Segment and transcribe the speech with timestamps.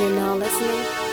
[0.00, 1.09] You're now listening